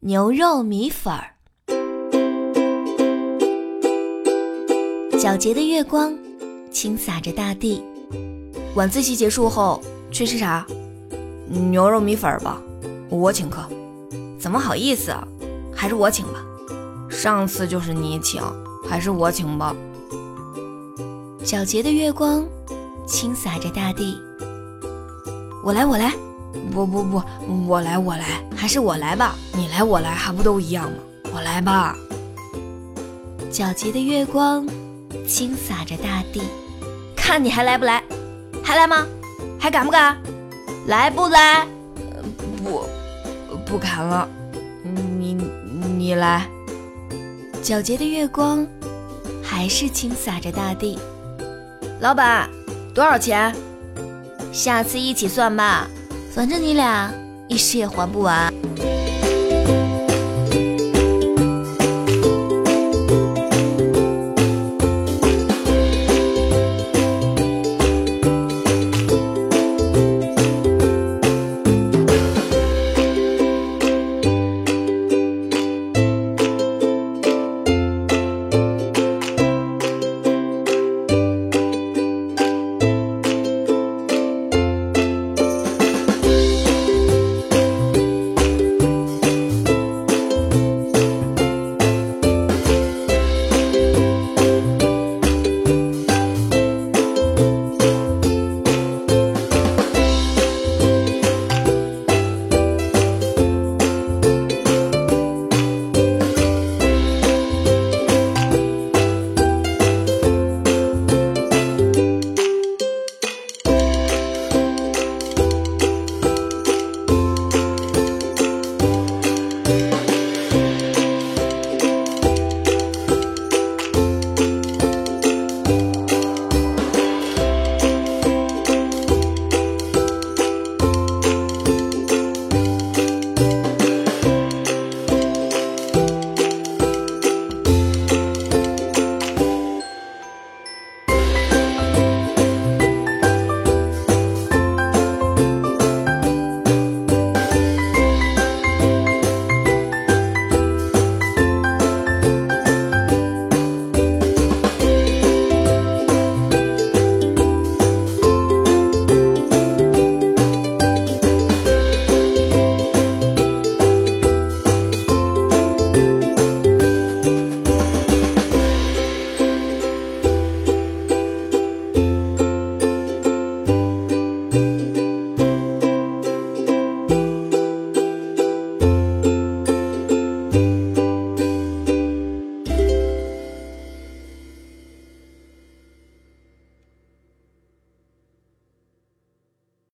[0.00, 1.34] 牛肉米粉儿。
[5.18, 6.16] 皎洁的月光
[6.70, 7.82] 倾洒着大地。
[8.76, 9.82] 晚自习结束后
[10.12, 10.64] 去吃啥？
[11.48, 12.62] 牛肉米粉儿吧，
[13.10, 13.68] 我请客。
[14.38, 15.26] 怎么好意思啊？
[15.74, 16.46] 还是我请吧。
[17.10, 18.40] 上次就是你请，
[18.88, 19.74] 还是我请吧。
[21.42, 22.46] 皎洁的月光
[23.04, 24.16] 倾洒着大地。
[25.64, 26.14] 我来，我来。
[26.70, 27.22] 不不不，
[27.66, 29.34] 我来，我来，还是我来吧。
[29.54, 30.98] 你来，我来，还不都一样吗？
[31.34, 31.96] 我来吧。
[33.50, 34.66] 皎洁的月光
[35.26, 36.42] 倾洒着大地。
[37.16, 38.02] 看你还来不来？
[38.62, 39.06] 还来吗？
[39.58, 40.16] 还敢不敢？
[40.86, 41.66] 来不来？
[42.62, 42.86] 不，
[43.66, 44.28] 不敢了。
[44.82, 45.34] 你
[45.96, 46.46] 你来。
[47.62, 48.66] 皎洁的月光
[49.42, 50.98] 还是倾洒着大地。
[52.00, 52.48] 老板，
[52.94, 53.54] 多少钱？
[54.52, 55.86] 下次一起算吧，
[56.30, 57.12] 反正你俩
[57.48, 58.52] 一时也还不完。